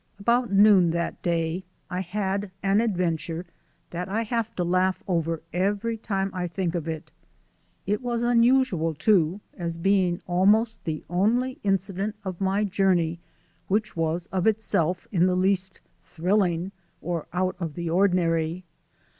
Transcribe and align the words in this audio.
About 0.19 0.51
noon 0.51 0.89
that 0.89 1.21
day 1.21 1.63
I 1.87 1.99
had 2.01 2.49
an 2.63 2.81
adventure 2.81 3.45
that 3.91 4.09
I 4.09 4.23
have 4.23 4.55
to 4.55 4.63
laugh 4.63 5.03
over 5.07 5.43
every 5.53 5.95
time 5.95 6.31
I 6.33 6.47
think 6.47 6.73
of 6.73 6.87
it. 6.87 7.11
It 7.85 8.01
was 8.01 8.23
unusual, 8.23 8.95
too, 8.95 9.41
as 9.55 9.77
being 9.77 10.19
almost 10.25 10.85
the 10.85 11.03
only 11.07 11.59
incident 11.63 12.15
of 12.25 12.41
my 12.41 12.63
journey 12.63 13.19
which 13.67 13.95
was 13.95 14.25
of 14.31 14.47
itself 14.47 15.07
in 15.11 15.27
the 15.27 15.35
least 15.37 15.81
thrilling 16.01 16.71
or 16.99 17.27
out 17.31 17.55
of 17.59 17.75
the 17.75 17.91
ordinary. 17.91 18.63